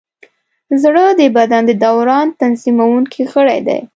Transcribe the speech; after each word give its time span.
زړه 0.83 1.05
د 1.19 1.21
بدن 1.37 1.61
د 1.67 1.71
دوران 1.83 2.27
تنظیمونکی 2.41 3.21
غړی 3.33 3.59
دی. 3.67 3.79